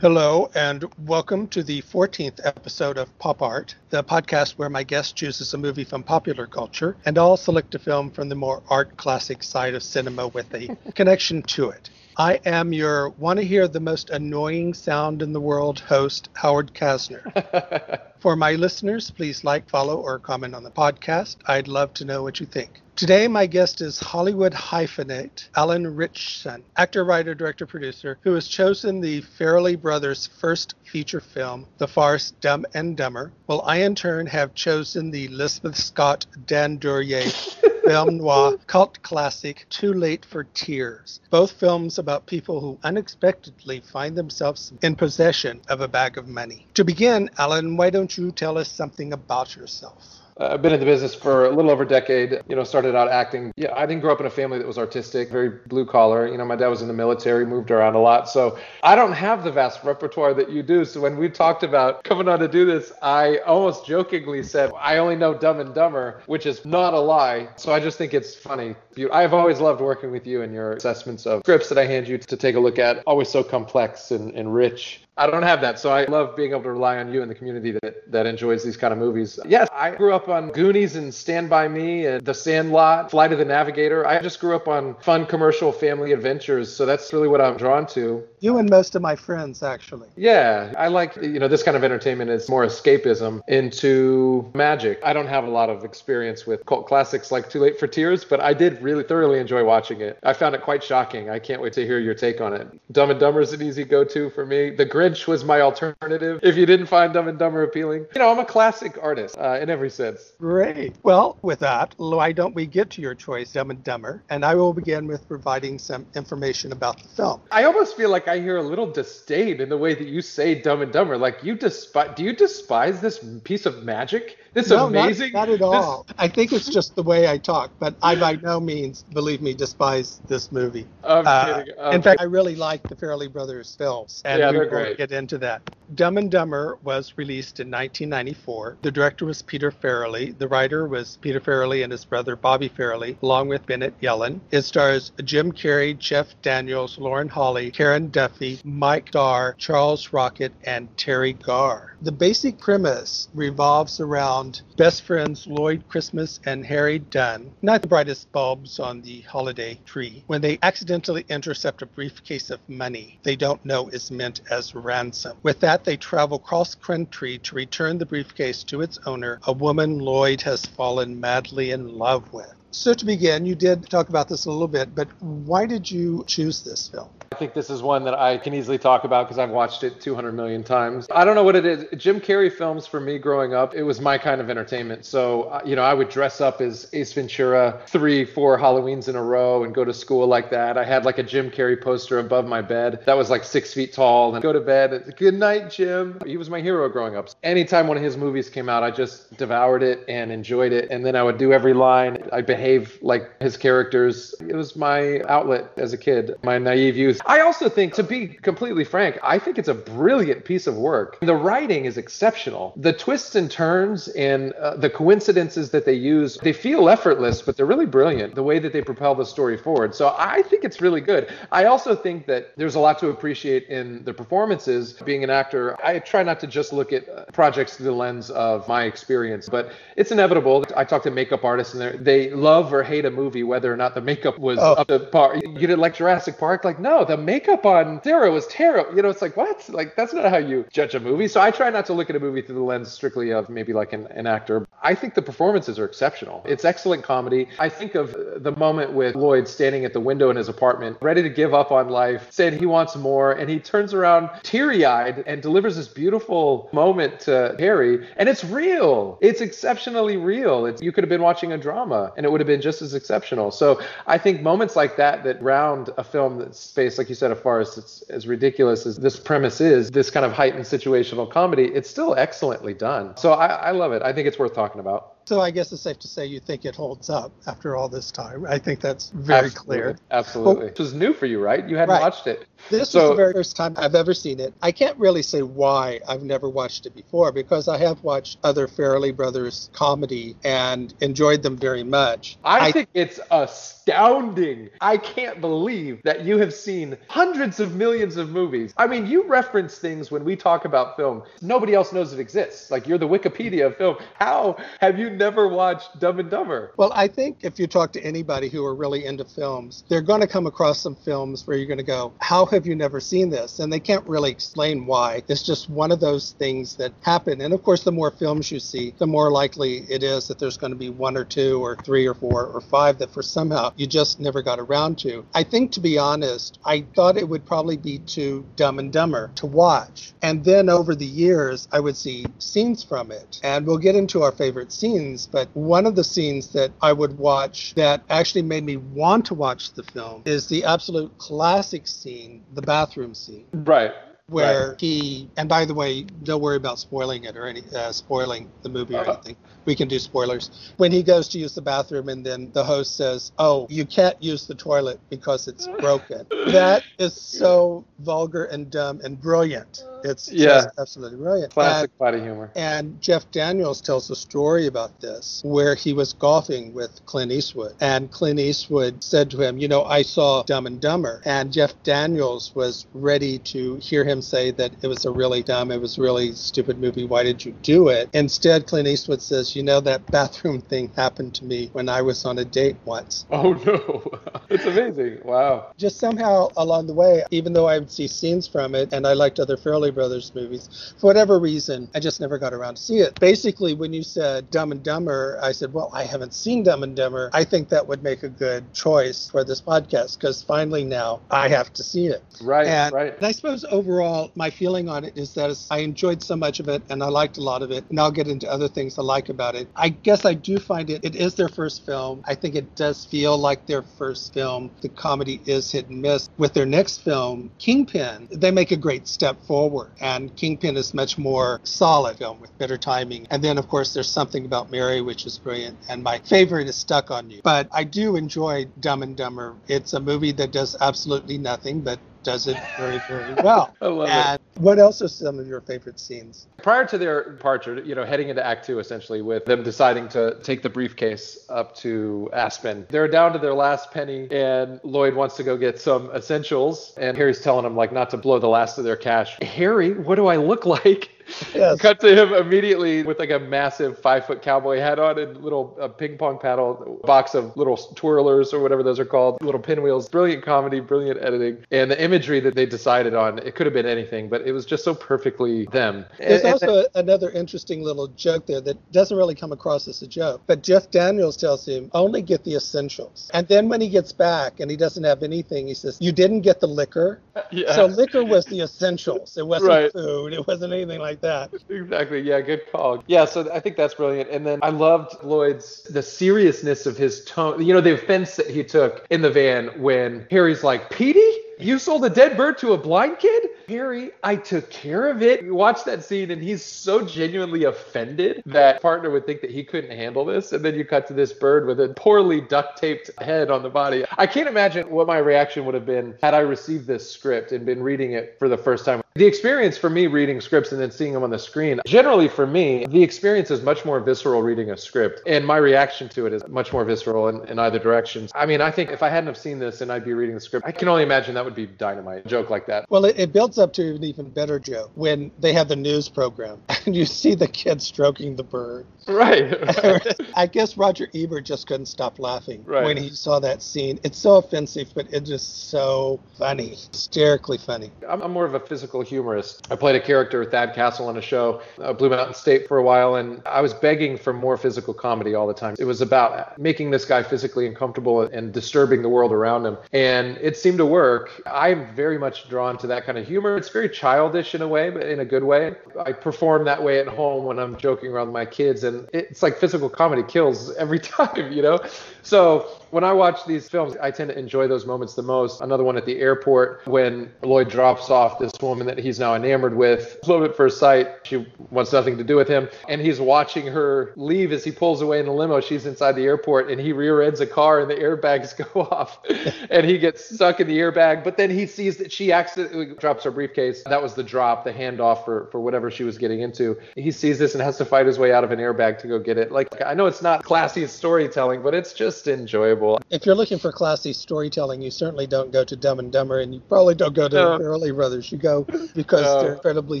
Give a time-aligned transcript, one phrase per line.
[0.00, 5.16] Hello, and welcome to the 14th episode of Pop Art, the podcast where my guest
[5.16, 8.96] chooses a movie from popular culture, and I'll select a film from the more art
[8.96, 11.90] classic side of cinema with a connection to it.
[12.20, 16.74] I am your want to hear the most annoying sound in the world host, Howard
[16.74, 18.00] Kasner.
[18.18, 21.36] For my listeners, please like, follow, or comment on the podcast.
[21.46, 22.82] I'd love to know what you think.
[22.96, 29.00] Today, my guest is Hollywood hyphenate Alan Ritchson, actor, writer, director, producer, who has chosen
[29.00, 34.26] the Farrelly brothers' first feature film, the farce Dumb and Dumber, while I, in turn,
[34.26, 37.30] have chosen the Elizabeth Scott Dan Duryea
[37.88, 41.20] film noir cult classic Too Late for Tears.
[41.30, 46.66] Both films about people who unexpectedly find themselves in possession of a bag of money.
[46.74, 50.20] To begin, Alan, why don't you tell us something about yourself?
[50.38, 52.40] Uh, I've been in the business for a little over a decade.
[52.48, 53.52] You know, started out acting.
[53.56, 56.28] Yeah, I didn't grow up in a family that was artistic, very blue collar.
[56.28, 58.28] You know, my dad was in the military, moved around a lot.
[58.28, 60.84] So I don't have the vast repertoire that you do.
[60.84, 64.98] So when we talked about coming on to do this, I almost jokingly said, I
[64.98, 67.48] only know Dumb and Dumber, which is not a lie.
[67.56, 68.76] So I just think it's funny.
[69.12, 72.18] I've always loved working with you and your assessments of scripts that I hand you
[72.18, 73.02] to take a look at.
[73.06, 75.02] Always so complex and, and rich.
[75.18, 75.80] I don't have that.
[75.80, 78.62] So I love being able to rely on you and the community that, that enjoys
[78.62, 79.38] these kind of movies.
[79.44, 83.38] Yes, I grew up on Goonies and Stand By Me and The Sandlot, Flight of
[83.38, 84.06] the Navigator.
[84.06, 86.72] I just grew up on fun commercial family adventures.
[86.74, 88.22] So that's really what I'm drawn to.
[88.40, 90.08] You and most of my friends, actually.
[90.16, 95.00] Yeah, I like, you know, this kind of entertainment is more escapism into magic.
[95.04, 98.24] I don't have a lot of experience with cult classics like Too Late for Tears,
[98.24, 100.18] but I did really thoroughly enjoy watching it.
[100.22, 101.28] I found it quite shocking.
[101.28, 102.68] I can't wait to hear your take on it.
[102.92, 104.70] Dumb and Dumber is an easy go to for me.
[104.70, 108.06] The Grinch Grinch was my alternative if you didn't find Dumb and Dumber appealing.
[108.14, 110.32] You know, I'm a classic artist uh, in every sense.
[110.38, 110.96] Great.
[111.02, 114.22] Well, with that, why don't we get to your choice, Dumb and Dumber?
[114.28, 117.40] And I will begin with providing some information about the film.
[117.50, 120.54] I almost feel like I hear a little disdain in the way that you say
[120.54, 121.18] Dumb and Dumber.
[121.18, 122.10] Like you despise?
[122.14, 124.38] Do you despise this piece of magic?
[124.54, 125.32] This no, amazing.
[125.32, 126.04] Not, not at all.
[126.06, 126.14] This...
[126.18, 129.54] I think it's just the way I talk, but I by no means, believe me,
[129.54, 130.86] despise this movie.
[131.04, 131.74] I'm uh, kidding.
[131.80, 134.96] I'm in fact, I really like the Farrelly Brothers films, and yeah, we they're great.
[134.98, 135.62] get into that.
[135.94, 138.76] Dumb and Dumber was released in 1994.
[138.82, 140.36] The director was Peter Farrelly.
[140.36, 144.40] The writer was Peter Farrelly and his brother Bobby Farrelly, along with Bennett Yellin.
[144.50, 150.94] It stars Jim Carrey, Jeff Daniels, Lauren Holly, Karen Duffy, Mike Starr, Charles Rocket, and
[150.96, 151.96] Teri Garr.
[152.02, 158.30] The basic premise revolves around best friends Lloyd Christmas and Harry Dunn, not the brightest
[158.30, 163.64] bulbs on the holiday tree, when they accidentally intercept a briefcase of money they don't
[163.64, 165.36] know is meant as ransom.
[165.42, 169.98] With that, they travel cross country to return the briefcase to its owner, a woman
[169.98, 172.52] Lloyd has fallen madly in love with.
[172.70, 176.24] So, to begin, you did talk about this a little bit, but why did you
[176.26, 177.08] choose this film?
[177.32, 180.00] I think this is one that I can easily talk about because I've watched it
[180.00, 181.06] 200 million times.
[181.14, 181.84] I don't know what it is.
[181.96, 185.04] Jim Carrey films for me growing up, it was my kind of entertainment.
[185.04, 189.14] So, uh, you know, I would dress up as Ace Ventura three, four Halloweens in
[189.14, 190.76] a row and go to school like that.
[190.76, 193.92] I had like a Jim Carrey poster above my bed that was like six feet
[193.92, 195.14] tall and go to bed.
[195.16, 196.18] Good night, Jim.
[196.26, 197.28] He was my hero growing up.
[197.44, 200.90] Anytime one of his movies came out, I just devoured it and enjoyed it.
[200.90, 202.18] And then I would do every line.
[202.32, 204.34] I behave like his characters.
[204.40, 207.20] It was my outlet as a kid, my naive youth.
[207.24, 211.18] I also think, to be completely frank, I think it's a brilliant piece of work.
[211.20, 212.72] The writing is exceptional.
[212.76, 217.56] The twists and turns and uh, the coincidences that they use, they feel effortless, but
[217.56, 218.34] they're really brilliant.
[218.34, 219.94] The way that they propel the story forward.
[219.94, 221.32] So I think it's really good.
[221.52, 224.94] I also think that there's a lot to appreciate in the performances.
[225.04, 228.30] Being an actor, I try not to just look at uh, projects through the lens
[228.30, 230.66] of my experience, but it's inevitable.
[230.76, 233.94] I talk to makeup artists and they love or hate a movie whether or not
[233.94, 234.74] the makeup was oh.
[234.74, 235.36] up to par.
[235.36, 238.94] You didn't like Jurassic Park, like no, the makeup on Sarah was terrible.
[238.94, 239.68] You know, it's like what?
[239.68, 241.28] Like that's not how you judge a movie.
[241.28, 243.72] So I try not to look at a movie through the lens strictly of maybe
[243.72, 244.66] like an, an actor.
[244.82, 246.42] I think the performances are exceptional.
[246.46, 247.48] It's excellent comedy.
[247.58, 251.22] I think of the moment with Lloyd standing at the window in his apartment, ready
[251.22, 255.42] to give up on life, saying he wants more, and he turns around teary-eyed and
[255.42, 259.18] delivers this beautiful moment to Harry, and it's real.
[259.20, 260.66] It's exceptionally real.
[260.66, 262.94] It's, you could have been watching a drama, and it would have been just as
[262.94, 263.50] exceptional.
[263.50, 267.30] So I think moments like that that round a film that's based, like you said,
[267.30, 271.64] a farce, it's as ridiculous as this premise is, this kind of heightened situational comedy,
[271.66, 273.16] it's still excellently done.
[273.16, 274.02] So I, I love it.
[274.02, 275.17] I think it's worth talking about.
[275.28, 278.10] So I guess it's safe to say you think it holds up after all this
[278.10, 278.46] time.
[278.48, 279.76] I think that's very Absolutely.
[279.76, 279.98] clear.
[280.10, 280.54] Absolutely.
[280.54, 281.68] Well, it was new for you, right?
[281.68, 282.00] You hadn't right.
[282.00, 282.46] watched it.
[282.70, 284.54] This So- is the very first time I've ever seen it.
[284.62, 288.66] I can't really say why I've never watched it before because I have watched other
[288.66, 292.38] Farrelly Brothers comedy and enjoyed them very much.
[292.42, 294.70] I, think it's astounding.
[294.80, 298.72] I can't believe that you have seen hundreds of millions of movies.
[298.78, 301.22] I mean, you reference things when we talk about film.
[301.42, 302.70] Nobody else knows it exists.
[302.70, 303.96] Like you're the Wikipedia of film.
[304.14, 306.72] How have you never watched Dumb and Dumber?
[306.76, 310.20] Well, I think if you talk to anybody who are really into films, they're going
[310.20, 313.30] to come across some films where you're going to go, How have you never seen
[313.30, 313.58] this?
[313.58, 315.22] And they can't really explain why.
[315.28, 317.40] It's just one of those things that happen.
[317.40, 320.56] And of course, the more films you see, the more likely it is that there's
[320.56, 323.72] going to be one or two or three or four or five that for somehow
[323.76, 325.24] you just never got around to.
[325.34, 329.30] I think, to be honest, I thought it would probably be too dumb and dumber
[329.36, 330.12] to watch.
[330.22, 333.40] And then over the years, I would see scenes from it.
[333.42, 337.18] And we'll get into our favorite scenes, but one of the scenes that I would
[337.18, 342.44] watch that actually made me want to watch the film is the absolute classic scene,
[342.54, 343.92] the bathroom scene Right.
[344.28, 348.50] where he and by the way don't worry about spoiling it or any uh, spoiling
[348.62, 349.12] the movie or Uh-huh.
[349.12, 349.36] anything
[349.68, 352.96] we can do spoilers when he goes to use the bathroom and then the host
[352.96, 358.70] says oh you can't use the toilet because it's broken that is so vulgar and
[358.70, 360.46] dumb and brilliant it's Yeah.
[360.62, 362.50] just absolutely brilliant Classic body humor.
[362.56, 367.74] and Jeff Daniels tells a story about this where he was golfing with Clint Eastwood.
[367.80, 371.20] And Clint Eastwood said to him, You know, I saw Dumb and Dumber.
[371.24, 375.70] And Jeff Daniels was ready to hear him say that it was a really dumb,
[375.72, 377.04] it was a really stupid movie.
[377.04, 378.08] Why did you do it?
[378.14, 382.24] Instead, Clint Eastwood says, You know, that bathroom thing happened to me when I was
[382.24, 383.26] on a date once.
[383.38, 384.40] Oh no.
[384.50, 385.20] it's amazing.
[385.24, 385.72] Wow.
[385.76, 389.12] Just somehow along the way, even though I would see scenes from it and I
[389.12, 392.98] liked other Farrelly Brothers movies, for whatever reason, I just never got around to see
[392.98, 393.18] it.
[393.20, 396.96] Basically, when you said Dumb and Dumber, I said, Well, I haven't seen Dumb and
[396.96, 397.30] Dumber.
[397.32, 401.48] I think that would make a good choice for this podcast because finally now I
[401.48, 402.22] have to see it.
[402.42, 402.66] Right.
[402.66, 403.16] And, right.
[403.16, 406.68] and I suppose overall, my feeling on it is that I enjoyed so much of
[406.68, 407.84] it and I liked a lot of it.
[407.90, 409.68] And I'll get into other things I like about it.
[409.76, 412.22] I guess I do find it, it is their first film.
[412.26, 414.70] I think it does feel like their first film.
[414.80, 416.28] The comedy is hit and miss.
[416.38, 419.90] With their next film, Kingpin, they make a great step forward.
[420.00, 423.26] And Kingpin is much more solid film with better timing.
[423.30, 425.78] And then, of course, there's something about Mary, which is brilliant.
[425.88, 427.40] And my favorite is Stuck on You.
[427.42, 429.54] But I do enjoy Dumb and Dumber.
[429.68, 433.74] It's a movie that does absolutely nothing, but does it very, very well.
[433.80, 434.12] I love it.
[434.12, 436.46] and what else are some of your favorite scenes?
[436.62, 440.36] Prior to their departure, you know, heading into Act Two, essentially, with them deciding to
[440.42, 445.36] take the briefcase up to Aspen, they're down to their last penny, and Lloyd wants
[445.36, 448.78] to go get some essentials, and Harry's telling him like not to blow the last
[448.78, 449.38] of their cash.
[449.42, 451.10] Harry, what do I look like?
[451.54, 451.80] Yes.
[451.80, 455.76] Cut to him immediately with like a massive five foot cowboy hat on and little
[455.80, 460.08] uh, ping pong paddle, box of little twirlers or whatever those are called, little pinwheels.
[460.08, 463.38] Brilliant comedy, brilliant editing, and the imagery that they decided on.
[463.38, 466.04] It could have been anything, but it was just so perfectly them.
[466.18, 470.06] There's And- also another interesting little joke there that doesn't really come across as a
[470.06, 470.40] joke.
[470.46, 473.30] But Jeff Daniels tells him, only get the essentials.
[473.34, 476.40] And then when he gets back and he doesn't have anything, he says, You didn't
[476.42, 477.20] get the liquor?
[477.50, 477.74] yeah.
[477.74, 479.36] So liquor was the essentials.
[479.36, 479.92] It wasn't Right.
[479.92, 480.32] food.
[480.32, 481.50] It wasn't anything like that.
[481.68, 482.20] Exactly.
[482.20, 483.04] Yeah, good call.
[483.06, 484.30] Yeah, so I think that's brilliant.
[484.30, 487.64] And then I loved Lloyd's the seriousness of his tone.
[487.64, 491.30] You know, the offense that he took in the van when Harry's like, Petey,
[491.60, 493.50] you sold a dead bird to a blind kid?
[493.68, 495.42] Harry, I took care of it.
[495.42, 499.62] You watch that scene and he's so genuinely offended that partner would think that he
[499.64, 500.52] couldn't handle this.
[500.52, 503.68] And then you cut to this bird with a poorly duct taped head on the
[503.68, 504.04] body.
[504.16, 507.66] I can't imagine what my reaction would have been had I received this script and
[507.66, 509.02] been reading it for the first time.
[509.14, 512.46] The experience for me reading scripts and then seeing them on the screen, generally for
[512.46, 515.22] me, the experience is much more visceral reading a script.
[515.26, 518.28] And my reaction to it is much more visceral in, in either direction.
[518.34, 520.40] I mean, I think if I hadn't have seen this and I'd be reading the
[520.40, 522.26] script, I can only imagine that would be dynamite.
[522.26, 522.84] A joke like that.
[522.90, 526.08] Well, it, it builds up to an even better joke when they have the news
[526.08, 528.84] program and you see the kid stroking the bird.
[529.06, 529.50] Right.
[529.84, 530.06] right.
[530.36, 532.84] I guess Roger Ebert just couldn't stop laughing Right.
[532.84, 533.98] when he saw that scene.
[534.04, 537.90] It's so offensive, but it is just so funny, hysterically funny.
[538.06, 539.66] I'm, I'm more of a physical humorist.
[539.70, 542.82] I played a character, Thad Castle, on a show, uh, Blue Mountain State, for a
[542.82, 545.74] while, and I was begging for more physical comedy all the time.
[545.78, 550.36] It was about making this guy physically uncomfortable and disturbing the world around him, and
[550.42, 551.37] it seemed to work.
[551.46, 553.56] I'm very much drawn to that kind of humor.
[553.56, 555.74] It's very childish in a way, but in a good way.
[556.04, 559.58] I perform that way at home when I'm joking around my kids, and it's like
[559.58, 561.80] physical comedy kills every time, you know?
[562.22, 565.60] So When I watch these films, I tend to enjoy those moments the most.
[565.60, 569.76] Another one at the airport when Lloyd drops off this woman that he's now enamored
[569.76, 570.18] with.
[570.26, 571.08] Love at first sight.
[571.24, 572.68] She wants nothing to do with him.
[572.88, 575.60] And he's watching her leave as he pulls away in the limo.
[575.60, 579.18] She's inside the airport and he rear ends a car and the airbags go off
[579.70, 581.24] and he gets stuck in the airbag.
[581.24, 583.82] But then he sees that she accidentally drops her briefcase.
[583.84, 586.78] That was the drop, the handoff for, for whatever she was getting into.
[586.96, 589.18] He sees this and has to fight his way out of an airbag to go
[589.18, 589.52] get it.
[589.52, 592.77] Like, I know it's not classy storytelling, but it's just enjoyable.
[593.10, 596.54] If you're looking for classy storytelling, you certainly don't go to Dumb and Dumber and
[596.54, 597.58] you probably don't go to no.
[597.58, 598.30] Farrelly Brothers.
[598.32, 599.42] You go because no.
[599.42, 600.00] they're incredibly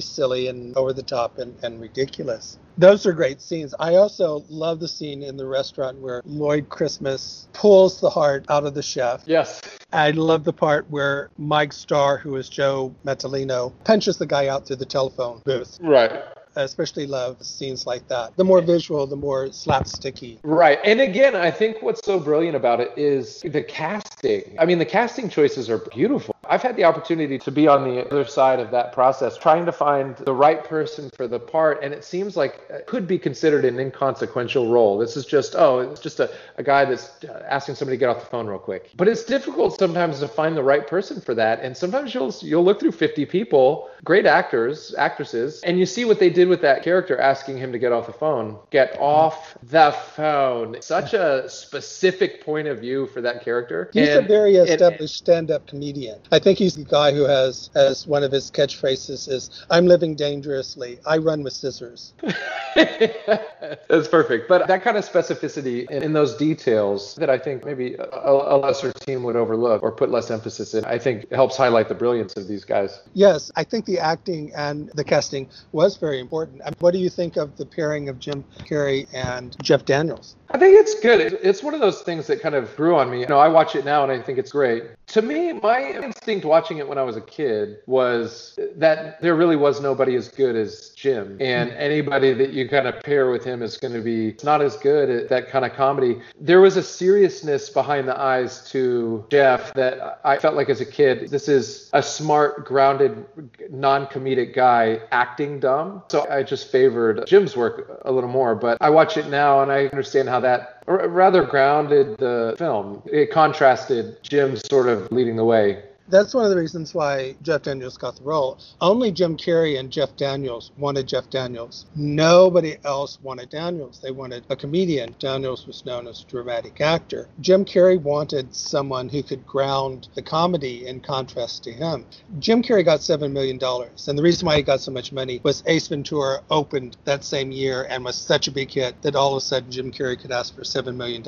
[0.00, 2.58] silly and over the top and, and ridiculous.
[2.76, 3.74] Those are great scenes.
[3.80, 8.64] I also love the scene in the restaurant where Lloyd Christmas pulls the heart out
[8.64, 9.22] of the chef.
[9.26, 9.60] Yes.
[9.92, 14.66] I love the part where Mike Starr, who is Joe Mentalino, punches the guy out
[14.66, 15.78] through the telephone booth.
[15.82, 16.22] Right.
[16.58, 18.36] Especially love scenes like that.
[18.36, 20.38] The more visual, the more slapsticky.
[20.42, 20.78] Right.
[20.84, 24.56] And again, I think what's so brilliant about it is the casting.
[24.58, 26.34] I mean, the casting choices are beautiful.
[26.48, 29.72] I've had the opportunity to be on the other side of that process, trying to
[29.72, 31.82] find the right person for the part.
[31.82, 34.96] And it seems like it could be considered an inconsequential role.
[34.96, 38.08] This is just, oh, it's just a, a guy that's uh, asking somebody to get
[38.08, 38.90] off the phone real quick.
[38.96, 41.60] But it's difficult sometimes to find the right person for that.
[41.60, 46.18] And sometimes you'll you'll look through 50 people, great actors, actresses, and you see what
[46.18, 48.58] they did with that character asking him to get off the phone.
[48.70, 50.80] Get off the phone.
[50.80, 53.90] Such a specific point of view for that character.
[53.92, 56.20] He's and, a very established stand-up comedian.
[56.32, 60.14] I think he's the guy who has as one of his catchphrases is "I'm living
[60.14, 60.98] dangerously.
[61.06, 62.14] I run with scissors."
[62.74, 64.48] That's perfect.
[64.48, 68.56] But that kind of specificity in, in those details that I think maybe a, a,
[68.56, 72.36] lesser team would overlook or put less emphasis in, I think helps highlight the brilliance
[72.36, 73.00] of these guys.
[73.14, 76.80] Yes, I think the acting and the casting was very important important.
[76.80, 80.36] What do you think of the pairing of Jim Carrey and Jeff Daniels?
[80.50, 81.38] I think it's good.
[81.42, 83.20] It's one of those things that kind of grew on me.
[83.20, 84.84] You know, I watch it now and I think it's great.
[85.08, 89.56] To me, my instinct watching it when I was a kid was that there really
[89.56, 91.36] was nobody as good as Jim.
[91.40, 91.80] And mm-hmm.
[91.80, 95.10] anybody that you kind of pair with him is going to be not as good
[95.10, 96.20] at that kind of comedy.
[96.40, 100.86] There was a seriousness behind the eyes to Jeff that I felt like as a
[100.86, 103.24] kid, this is a smart, grounded,
[103.70, 106.02] non comedic guy acting dumb.
[106.08, 108.54] So I just favored Jim's work a little more.
[108.54, 113.02] But I watch it now and I understand how how that rather grounded the film.
[113.06, 117.62] It contrasted Jim sort of leading the way that's one of the reasons why Jeff
[117.62, 118.58] Daniels got the role.
[118.80, 121.86] Only Jim Carrey and Jeff Daniels wanted Jeff Daniels.
[121.94, 124.00] Nobody else wanted Daniels.
[124.02, 125.14] They wanted a comedian.
[125.18, 127.28] Daniels was known as a dramatic actor.
[127.40, 132.04] Jim Carrey wanted someone who could ground the comedy in contrast to him.
[132.38, 133.58] Jim Carrey got $7 million.
[133.62, 137.50] And the reason why he got so much money was Ace Ventura opened that same
[137.52, 140.32] year and was such a big hit that all of a sudden Jim Carrey could
[140.32, 141.22] ask for $7 million,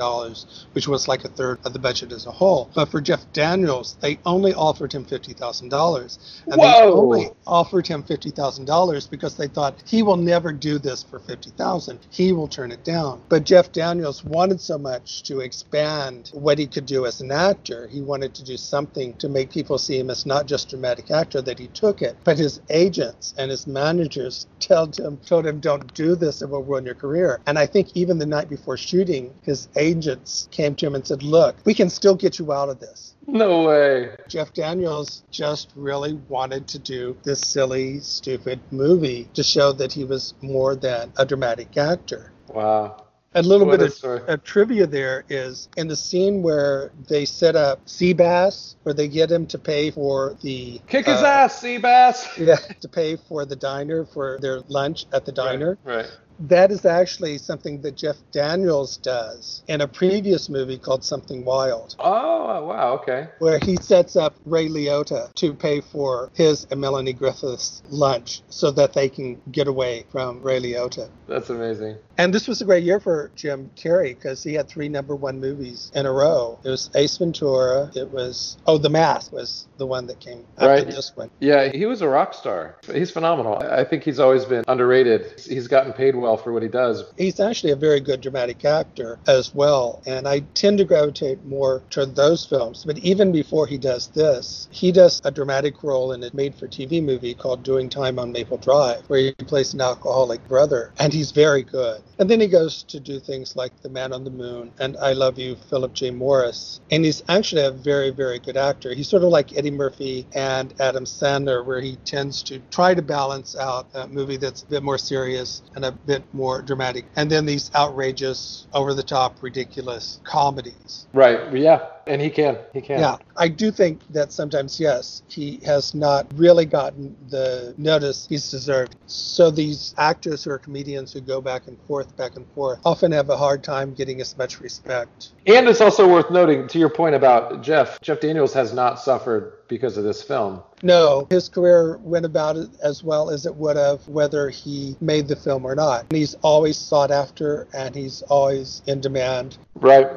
[0.73, 2.69] which was like a third of the budget as a whole.
[2.73, 6.43] But for Jeff Daniels, they only all offered him $50,000.
[6.47, 6.71] And Whoa.
[6.71, 11.99] they only offered him $50,000 because they thought he will never do this for 50000
[12.09, 13.21] He will turn it down.
[13.27, 17.85] But Jeff Daniels wanted so much to expand what he could do as an actor.
[17.87, 21.41] He wanted to do something to make people see him as not just dramatic actor
[21.41, 25.93] that he took it, but his agents and his managers told him told him don't
[25.93, 27.41] do this it will ruin your career.
[27.45, 31.23] And I think even the night before shooting, his agents came to him and said,
[31.23, 34.15] "Look, we can still get you out of this." No way.
[34.27, 40.03] Jeff Daniels just really wanted to do this silly, stupid movie to show that he
[40.03, 42.31] was more than a dramatic actor.
[42.47, 43.05] Wow.
[43.33, 47.55] A little what bit of, of, trivia there is in the scene where they set
[47.55, 52.37] up Seabass, where they get him to pay for the kick his uh, ass, Seabass.
[52.45, 55.77] Yeah, to pay for the diner for their lunch at the diner.
[55.85, 55.95] Right.
[55.95, 61.45] right that is actually something that Jeff Daniels does in a previous movie called Something
[61.45, 61.95] Wild.
[61.99, 63.27] Oh, wow, okay.
[63.39, 68.71] Where he sets up Ray Liotta to pay for his and Melanie Griffith's lunch so
[68.71, 71.09] that they can get away from Ray Liotta.
[71.27, 71.97] That's amazing.
[72.17, 75.39] And this was a great year for Jim Carrey because he had three number one
[75.39, 76.59] movies in a row.
[76.63, 77.91] It was Ace Ventura.
[77.95, 80.85] It was, oh, The Mask was the one that came after right.
[80.85, 81.31] this one.
[81.39, 82.77] Yeah, he was a rock star.
[82.93, 83.57] He's phenomenal.
[83.63, 85.39] I think he's always been underrated.
[85.39, 87.03] He's gotten paid well for what he does.
[87.17, 90.01] He's actually a very good dramatic actor as well.
[90.05, 92.85] And I tend to gravitate more toward those films.
[92.85, 96.67] But even before he does this, he does a dramatic role in a made for
[96.67, 100.93] TV movie called Doing Time on Maple Drive, where he plays an alcoholic brother.
[100.99, 102.01] And he's very good.
[102.19, 105.13] And then he goes to do things like The Man on the Moon and I
[105.13, 106.11] Love You, Philip J.
[106.11, 106.79] Morris.
[106.91, 108.93] And he's actually a very, very good actor.
[108.93, 113.01] He's sort of like Eddie Murphy and Adam Sandler, where he tends to try to
[113.01, 117.05] balance out a movie that's a bit more serious and a bit more dramatic.
[117.15, 121.07] And then these outrageous, over the top, ridiculous comedies.
[121.13, 121.53] Right.
[121.55, 121.85] Yeah.
[122.07, 122.57] And he can.
[122.73, 122.99] He can.
[122.99, 123.17] Yeah.
[123.37, 128.95] I do think that sometimes, yes, he has not really gotten the notice he's deserved.
[129.07, 133.11] So these actors who are comedians who go back and forth, back and forth, often
[133.11, 135.29] have a hard time getting as much respect.
[135.47, 139.53] And it's also worth noting, to your point about Jeff, Jeff Daniels has not suffered
[139.67, 140.61] because of this film.
[140.83, 145.27] No, his career went about it as well as it would have whether he made
[145.27, 146.01] the film or not.
[146.09, 149.57] And he's always sought after and he's always in demand.
[149.75, 150.07] Right.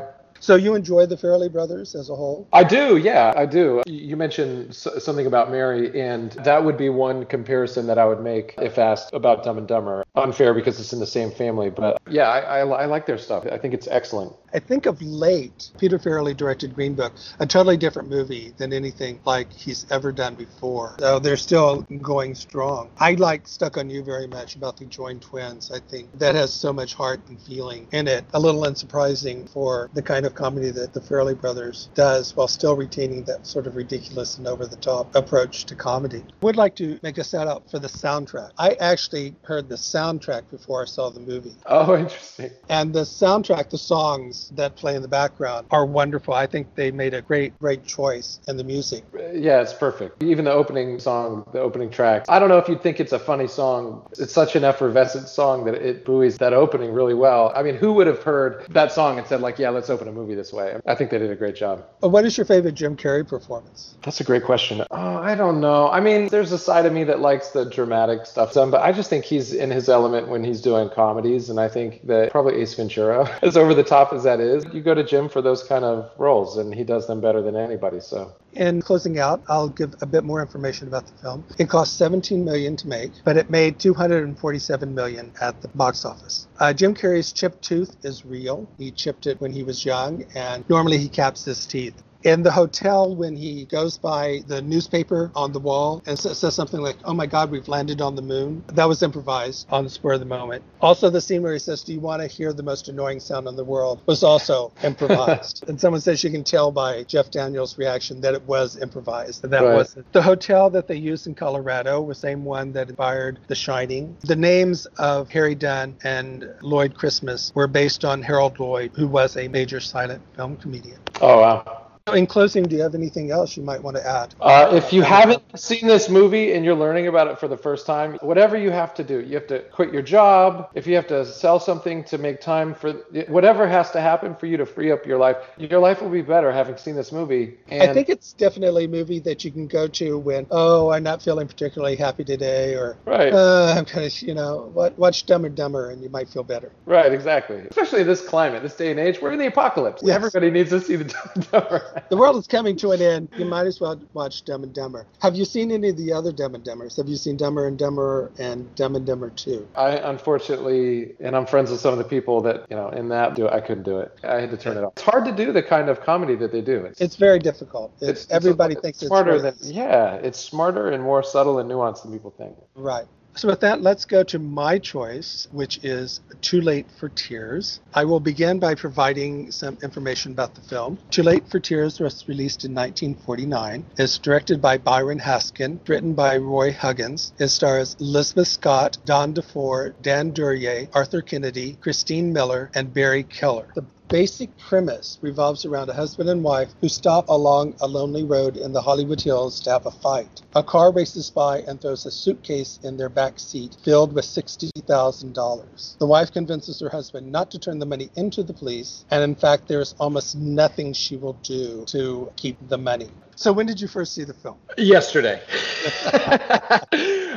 [0.44, 2.46] So you enjoy the Farrelly brothers as a whole?
[2.52, 3.82] I do, yeah, I do.
[3.86, 8.52] You mentioned something about Mary, and that would be one comparison that I would make
[8.58, 10.04] if asked about Dumb and Dumber.
[10.16, 13.46] Unfair because it's in the same family, but yeah, I, I, I like their stuff.
[13.50, 14.34] I think it's excellent.
[14.54, 19.18] I think of late, Peter Farrelly directed Green Book, a totally different movie than anything
[19.25, 20.94] like he's ever done before.
[21.00, 22.90] So they're still going strong.
[22.99, 25.73] I like Stuck on You very much about the joined twins.
[25.73, 28.25] I think that has so much heart and feeling in it.
[28.32, 32.76] A little unsurprising for the kind of comedy that the Farrelly brothers does while still
[32.76, 36.25] retaining that sort of ridiculous and over the top approach to comedy.
[36.42, 38.52] Would like to make a shout out for the soundtrack.
[38.56, 41.56] I actually heard the soundtrack before I saw the movie.
[41.66, 42.52] Oh, interesting.
[42.68, 46.34] And the soundtrack, the songs, that play in the background are wonderful.
[46.34, 49.04] I think they made a great, great choice in the music.
[49.14, 50.22] Yeah, it's perfect.
[50.22, 52.24] Even the opening song, the opening track.
[52.28, 54.08] I don't know if you'd think it's a funny song.
[54.18, 57.52] It's such an effervescent song that it buoys that opening really well.
[57.54, 60.12] I mean, who would have heard that song and said, like, yeah, let's open a
[60.12, 60.78] movie this way?
[60.86, 61.84] I think they did a great job.
[62.00, 63.96] What is your favorite Jim Carrey performance?
[64.02, 64.82] That's a great question.
[64.90, 65.88] Oh, I don't know.
[65.90, 69.10] I mean, there's a side of me that likes the dramatic stuff, but I just
[69.10, 71.50] think he's in his element when he's doing comedies.
[71.50, 74.64] And I think that probably Ace Ventura, as over the top as that that is.
[74.72, 77.56] You go to Jim for those kind of roles, and he does them better than
[77.56, 78.00] anybody.
[78.00, 78.32] So.
[78.52, 81.44] In closing out, I'll give a bit more information about the film.
[81.58, 86.46] It cost 17 million to make, but it made 247 million at the box office.
[86.58, 88.68] Uh, Jim Carrey's chipped tooth is real.
[88.78, 92.50] He chipped it when he was young, and normally he caps his teeth in the
[92.50, 97.14] hotel when he goes by the newspaper on the wall and says something like, Oh
[97.14, 98.64] my God, we've landed on the moon.
[98.69, 100.64] That was improvised on the spur of the moment.
[100.81, 103.47] Also, the scene where he says, Do you want to hear the most annoying sound
[103.47, 104.02] in the world?
[104.07, 105.69] was also improvised.
[105.69, 109.43] and someone says you can tell by Jeff Daniels' reaction that it was improvised.
[109.43, 109.75] That right.
[109.75, 110.11] wasn't.
[110.12, 114.16] The hotel that they used in Colorado was the same one that inspired The Shining.
[114.23, 119.37] The names of Harry Dunn and Lloyd Christmas were based on Harold Lloyd, who was
[119.37, 120.99] a major silent film comedian.
[121.21, 121.83] Oh, wow.
[122.12, 124.34] In closing, do you have anything else you might want to add?
[124.38, 127.86] Uh, if you haven't seen this movie and you're learning about it for the first
[127.86, 130.69] time, whatever you have to do, you have to quit your job.
[130.75, 132.93] If you have to sell something to make time for
[133.28, 136.21] whatever has to happen for you to free up your life, your life will be
[136.21, 137.56] better having seen this movie.
[137.69, 141.04] And I think it's definitely a movie that you can go to when, oh, I'm
[141.04, 145.47] not feeling particularly happy today, or right, uh, I'm kind of, you know, watch Dumb
[145.47, 146.71] and Dumber and you might feel better.
[146.84, 147.60] Right, exactly.
[147.60, 150.02] Especially in this climate, this day and age, we're in the apocalypse.
[150.04, 150.17] Yes.
[150.17, 153.28] Everybody needs to see the Dumb and Dumber the world is coming to an end.
[153.37, 155.07] You might as well watch Dumb and Dumber.
[155.21, 156.97] Have you seen any of the other Dumb and Dumbers?
[156.97, 159.69] Have you seen Dumber and Dumber and Dumb and Dumber 2?
[159.76, 163.35] I unfortunately, and I'm friends with some of the people that, you know, in that,
[163.35, 164.17] do I couldn't do it.
[164.25, 164.93] I had to turn it off.
[164.97, 166.85] It's hard to do the kind of comedy that they do.
[166.85, 167.93] It's, it's very difficult.
[168.00, 171.71] It's, it's everybody it's, thinks it's smarter than, yeah, it's smarter and more subtle and
[171.71, 172.57] nuanced than people think.
[172.75, 173.07] Right.
[173.36, 177.80] So, with that, let's go to my choice, which is Too Late for Tears.
[177.92, 180.99] I will begin by providing some information about the film.
[181.10, 183.86] Too Late for Tears was released in 1949.
[183.99, 187.32] It's directed by Byron Haskin, written by Roy Huggins.
[187.40, 193.66] It stars Elizabeth Scott, Don DeFore, Dan Duryea, Arthur Kennedy, Kristine Miller, and Barry Kelley.
[193.75, 198.56] The basic premise revolves around a husband and wife who stop along a lonely road
[198.56, 200.43] in the Hollywood Hills to have a fight.
[200.54, 205.99] A car races by and throws a suitcase in their back seat filled with $60,000.
[205.99, 209.34] The wife convinces her husband not to turn the money into the police, and in
[209.34, 213.08] fact, there is almost nothing she will do to keep the money.
[213.36, 214.56] So when did you first see the film?
[214.78, 215.43] Yesterday.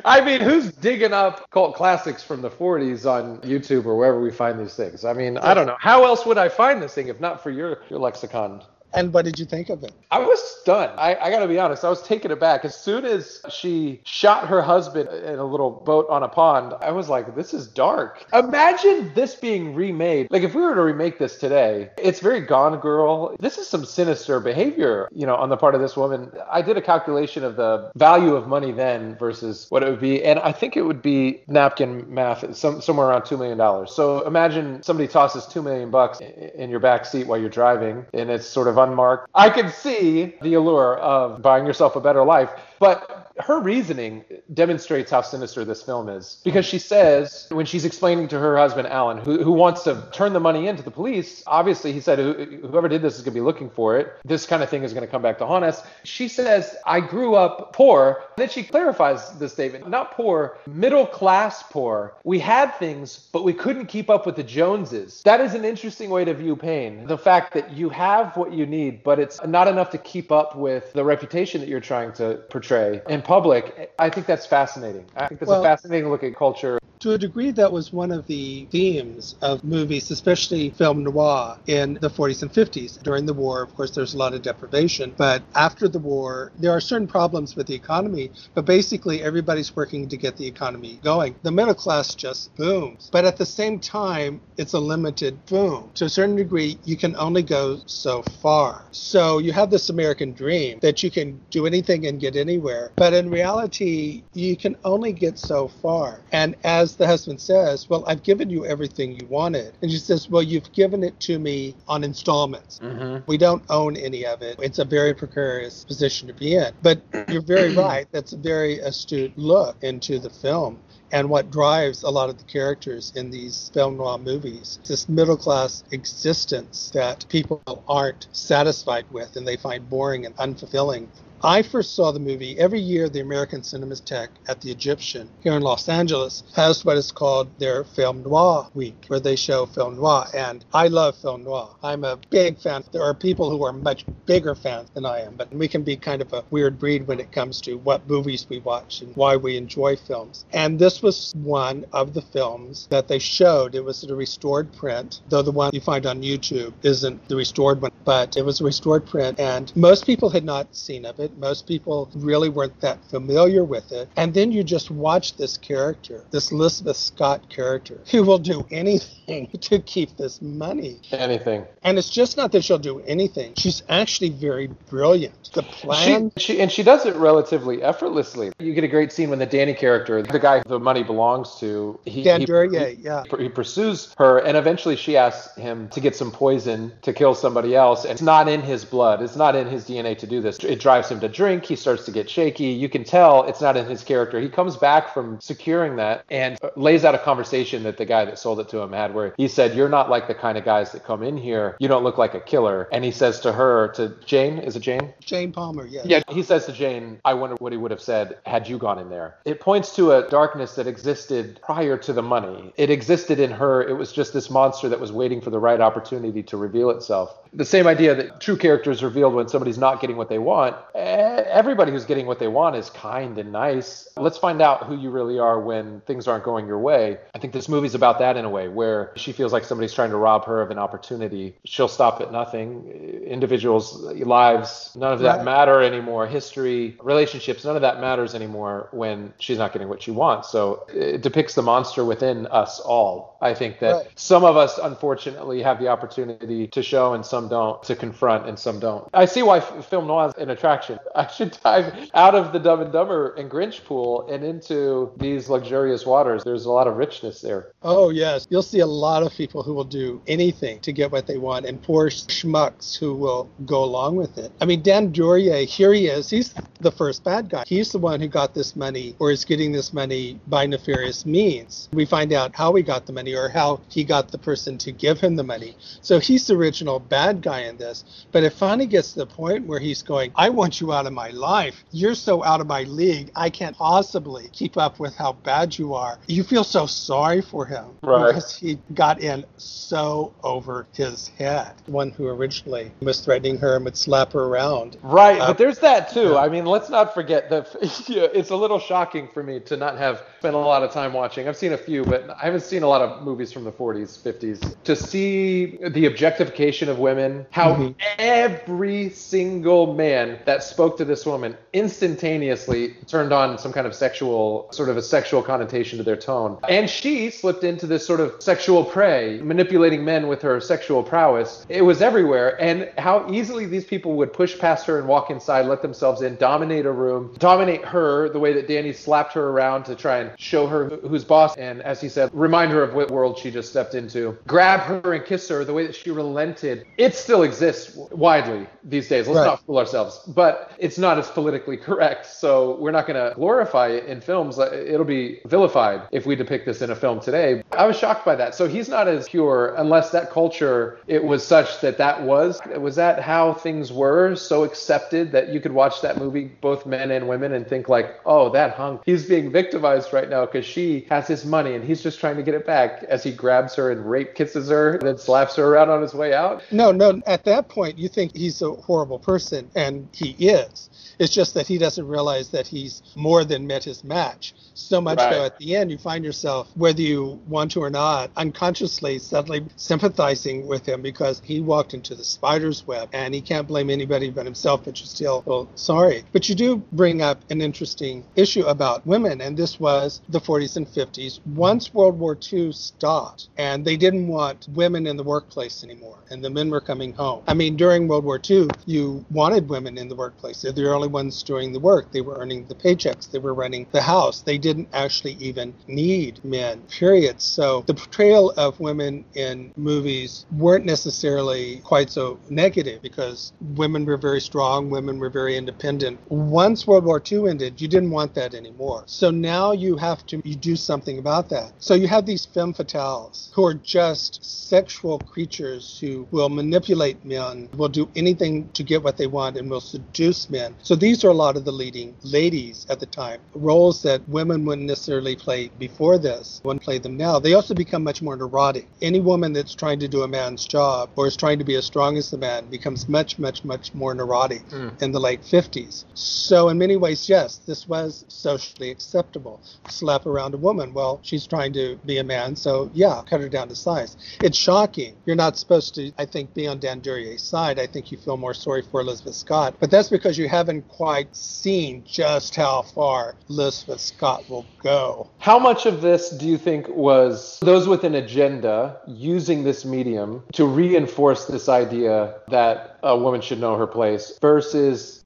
[0.06, 4.32] I mean, who's digging up cult classics from the 40s on YouTube or wherever we
[4.32, 5.03] find these things?
[5.03, 5.77] I mean, I don't know.
[5.80, 8.62] How else would I find this thing if not for your, your lexicon?
[8.93, 9.91] And what did you think of it?
[10.12, 10.93] I was stunned.
[10.97, 11.84] I, I got to be honest.
[11.84, 12.63] I was taken aback.
[12.65, 16.91] As soon as she shot her husband in a little boat on a pond, I
[16.91, 18.26] was like, this is dark.
[18.34, 20.28] Imagine this being remade.
[20.32, 23.36] Like, if we were to remake this today, it's very Gone Girl.
[23.39, 26.32] This is some sinister behavior, you know, on the part of this woman.
[26.50, 30.23] I did a calculation of the value of money then versus what it would be.
[30.23, 33.88] And I think it would be napkin math, some, somewhere around $2 million.
[33.88, 38.30] So imagine somebody tosses 2 million bucks in your back seat while you're driving, and
[38.30, 39.29] it's sort of unmarked.
[39.35, 44.23] I can see the allure of buying yourself a better life, but her reasoning
[44.54, 48.88] demonstrates how sinister this film is because she says when she's explaining to her husband
[48.88, 52.88] Alan, who, who wants to turn the money into the police, obviously he said whoever
[52.88, 54.13] did this is going to be looking for it.
[54.26, 55.84] This kind of thing is going to come back to haunt us.
[56.04, 61.63] She says, "I grew up poor." Then she clarifies the statement: not poor, middle class
[61.63, 62.15] poor.
[62.23, 65.21] We had things, but we couldn't keep up with the Joneses.
[65.23, 67.06] That is an interesting way to view pain.
[67.08, 70.56] The fact that you have what you need, but it's not enough to keep up
[70.56, 73.91] with the reputation that you're trying to portray in public.
[73.99, 75.05] I think that's fascinating.
[75.15, 78.12] I think that's well, a fascinating look at culture to a degree, that was one
[78.12, 83.01] of the themes of movies, especially film noir in the 40s and 50s.
[83.03, 86.71] During the war, of course, there's a lot of deprivation, but after the war, there
[86.71, 91.36] are certain problems with the economy, but basically everybody's working to get the economy going.
[91.43, 95.91] The middle class just booms, but at the same time, it's a limited boom.
[95.95, 98.86] To a certain degree, you can only go so far.
[98.91, 103.13] So you have this American dream that you can do anything and get anywhere, but
[103.13, 106.21] in reality, you can only get so far.
[106.31, 109.73] And as the husband says, Well, I've given you everything you wanted.
[109.82, 112.80] And she says, Well, you've given it to me on installments.
[112.80, 113.23] Mm-hmm.
[113.28, 114.60] We don't own any of it.
[114.62, 116.73] It's a very precarious position to be in.
[116.82, 118.08] But you're very right.
[118.12, 120.80] That's a very astute look into the film
[121.12, 124.80] and what drives a lot of the characters in these film noir movies.
[124.86, 131.08] This middle class existence that people aren't satisfied with and they find boring and unfulfilling.
[131.43, 133.10] I first saw the movie every year.
[133.10, 137.84] The American Cinematheque at the Egyptian here in Los Angeles has what is called their
[137.84, 140.26] Film Noir Week, where they show film noir.
[140.34, 141.69] And I love film noir.
[141.84, 142.84] I'm a big fan.
[142.91, 145.95] There are people who are much bigger fans than I am, but we can be
[145.95, 149.36] kind of a weird breed when it comes to what movies we watch and why
[149.36, 150.45] we enjoy films.
[150.54, 153.76] And this was one of the films that they showed.
[153.76, 157.80] It was a restored print, though the one you find on YouTube isn't the restored
[157.80, 159.39] one, but it was a restored print.
[159.39, 161.37] And most people had not seen of it it.
[161.37, 164.09] Most people really weren't that familiar with it.
[164.15, 169.47] And then you just watch this character, this Elizabeth Scott character, who will do anything
[169.61, 170.99] to keep this money.
[171.11, 171.65] Anything.
[171.83, 173.53] And it's just not that she'll do anything.
[173.57, 175.51] She's actually very brilliant.
[175.53, 176.31] The plan.
[176.37, 178.51] She, she, and she does it relatively effortlessly.
[178.59, 181.99] You get a great scene when the Danny character, the guy the money belongs to,
[182.05, 183.23] he, Dan Duryea, he, yeah.
[183.37, 187.75] He pursues her, and eventually she asks him to get some poison to kill somebody
[187.75, 188.03] else.
[188.03, 189.21] And it's not in his blood.
[189.21, 190.57] It's not in his DNA to do this.
[190.59, 191.65] It drives him him to drink.
[191.65, 192.65] He starts to get shaky.
[192.65, 194.39] You can tell it's not in his character.
[194.39, 198.25] He comes back from securing that and uh, lays out a conversation that the guy
[198.25, 200.65] that sold it to him had where he said, You're not like the kind of
[200.65, 201.75] guys that come in here.
[201.80, 202.88] You don't look like a killer.
[202.91, 205.13] And he says to her, to Jane, is it Jane?
[205.19, 206.06] Jane Palmer, yes.
[206.06, 208.99] Yeah, he says to Jane, I wonder what he would have said had you gone
[208.99, 209.36] in there.
[209.45, 212.73] It points to a darkness that existed prior to the money.
[212.77, 213.88] It existed in her.
[213.88, 217.38] It was just this monster that was waiting for the right opportunity to reveal itself.
[217.53, 220.75] The same idea that true character is revealed when somebody's not getting what they want
[221.08, 224.08] everybody who's getting what they want is kind and nice.
[224.17, 227.17] Let's find out who you really are when things aren't going your way.
[227.34, 230.12] I think this movie's about that in a way, where she feels like somebody's trying
[230.12, 231.56] to rob her of an opportunity.
[231.65, 232.88] She'll stop at nothing.
[233.26, 235.46] Individuals' lives, none of that right.
[235.46, 236.28] matter anymore.
[236.28, 240.50] History, relationships, none of that matters anymore when she's not getting what she wants.
[240.50, 243.38] So it depicts the monster within us all.
[243.41, 244.08] I think that right.
[244.15, 248.58] some of us, unfortunately, have the opportunity to show and some don't, to confront and
[248.58, 249.08] some don't.
[249.13, 250.96] I see why film noir is an attraction.
[251.15, 255.49] I should dive out of the Dumb and Dumber and Grinch pool and into these
[255.49, 256.43] luxurious waters.
[256.43, 257.73] There's a lot of richness there.
[257.81, 258.47] Oh, yes.
[258.49, 261.65] You'll see a lot of people who will do anything to get what they want
[261.65, 264.51] and poor schmucks who will go along with it.
[264.62, 266.29] I mean, Dan Duryea, here he is.
[266.29, 267.63] He's the first bad guy.
[267.67, 271.89] He's the one who got this money or is getting this money by nefarious means.
[271.93, 274.91] We find out how he got the money or how he got the person to
[274.91, 275.75] give him the money.
[276.01, 278.27] So he's the original bad guy in this.
[278.31, 281.13] But it finally gets to the point where he's going, I want you out of
[281.13, 281.84] my life.
[281.91, 283.32] You're so out of my league.
[283.36, 286.19] I can't possibly keep up with how bad you are.
[286.28, 288.28] You feel so sorry for him right.
[288.28, 291.73] because he got in so over his head.
[291.86, 294.97] One who originally was threatening her and would slap her around.
[295.02, 296.32] Right, uh, but there's that too.
[296.32, 296.38] Yeah.
[296.38, 300.23] I mean, let's not forget that it's a little shocking for me to not have
[300.39, 301.47] spent a lot of time watching.
[301.47, 304.19] I've seen a few, but I haven't seen a lot of movies from the 40s,
[304.19, 304.76] 50s.
[304.84, 308.00] To see the objectification of women, how mm-hmm.
[308.19, 314.67] every single man that spoke to this woman instantaneously turned on some kind of sexual,
[314.71, 316.55] sort of a sexual connotation to their tone.
[316.69, 321.65] And she slipped into this sort of sexual prey, manipulating men with her sexual prowess.
[321.67, 322.61] It was everywhere.
[322.61, 326.35] And how easily these people would push past her and walk inside, let themselves in,
[326.35, 330.39] dominate a room, dominate her the way that Danny slapped her around to try and
[330.39, 331.57] show her who's boss.
[331.57, 334.37] And as he said, remind her of what world she just stepped into.
[334.45, 336.85] Grab her and kiss her the way that she relented.
[336.97, 339.27] It still exists widely these days.
[339.27, 339.45] Let's right.
[339.45, 340.19] not fool ourselves.
[340.27, 342.25] But it's not as politically correct.
[342.25, 344.58] So we're not going to glorify it in films.
[344.60, 347.63] It'll be vilified if we depict this in a film today.
[347.71, 348.56] I was shocked by that.
[348.56, 352.95] So he's not as pure unless that culture it was such that that was was
[352.95, 357.27] that how things were so accepted that you could watch that movie both men and
[357.27, 359.01] women and think like, "Oh, that hunk.
[359.06, 362.43] He's being victimized right now cuz she has his money and he's just trying to
[362.43, 365.65] get it back." As he grabs her and rape kisses her and then slaps her
[365.65, 366.62] around on his way out.
[366.71, 370.89] No, no, at that point you think he's a horrible person and he is is.
[371.19, 374.53] It's just that he doesn't realize that he's more than met his match.
[374.73, 375.34] So much right.
[375.34, 379.65] so at the end, you find yourself, whether you want to or not, unconsciously suddenly
[379.75, 384.30] sympathizing with him because he walked into the spider's web and he can't blame anybody
[384.30, 386.23] but himself, but you're still well, sorry.
[386.32, 390.77] But you do bring up an interesting issue about women, and this was the 40s
[390.77, 391.39] and 50s.
[391.45, 396.43] Once World War II stopped and they didn't want women in the workplace anymore, and
[396.43, 397.43] the men were coming home.
[397.47, 400.62] I mean, during World War II, you wanted women in the workplace.
[400.62, 402.12] They're the only ones doing the work.
[402.12, 403.30] They were earning the paychecks.
[403.30, 404.41] They were running the house.
[404.41, 407.41] They didn't actually even need men, period.
[407.41, 414.17] So the portrayal of women in movies weren't necessarily quite so negative because women were
[414.17, 416.20] very strong, women were very independent.
[416.30, 419.04] Once World War II ended, you didn't want that anymore.
[419.06, 421.74] So now you have to you do something about that.
[421.80, 427.70] So you have these femme fatales who are just sexual creatures who will manipulate men,
[427.78, 430.76] will do anything to get what they want, and will seduce men.
[430.84, 434.65] So these are a lot of the leading ladies at the time, roles that women
[434.65, 437.39] wouldn't necessarily play before this, wouldn't play them now.
[437.39, 438.88] They also become much more neurotic.
[439.01, 441.86] Any woman that's trying to do a man's job or is trying to be as
[441.86, 445.01] strong as the man becomes much, much, much more neurotic mm.
[445.01, 446.05] in the late 50s.
[446.13, 449.62] So, in many ways, yes, this was socially acceptable.
[449.89, 453.49] Slap around a woman, well, she's trying to be a man, so yeah, cut her
[453.49, 454.17] down to size.
[454.41, 455.15] It's shocking.
[455.25, 457.79] You're not supposed to, I think, be on Dan Duryea's side.
[457.79, 461.36] I think you feel more sorry for Elizabeth Scott, but that's because you haven't quite
[461.36, 465.30] seen just how far Elizabeth Scott will go.
[465.39, 470.43] How much of this do you think was those with an agenda using this medium
[470.54, 475.21] to reinforce this idea that a woman should know her place versus